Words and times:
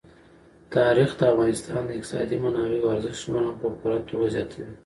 تاریخ 0.75 1.09
د 1.19 1.21
افغانستان 1.33 1.81
د 1.85 1.89
اقتصادي 1.97 2.37
منابعو 2.43 2.91
ارزښت 2.95 3.23
نور 3.31 3.43
هم 3.47 3.55
په 3.61 3.67
پوره 3.79 3.97
توګه 4.09 4.27
زیاتوي. 4.35 4.65